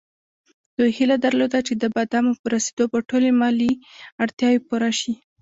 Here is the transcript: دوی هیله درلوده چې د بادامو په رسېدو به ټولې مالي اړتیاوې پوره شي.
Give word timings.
دوی 0.77 0.91
هیله 0.97 1.17
درلوده 1.25 1.59
چې 1.67 1.73
د 1.81 1.83
بادامو 1.95 2.31
په 2.41 2.45
رسېدو 2.55 2.83
به 2.91 2.99
ټولې 3.09 3.29
مالي 3.41 3.71
اړتیاوې 4.23 4.59
پوره 4.67 4.91
شي. 4.99 5.13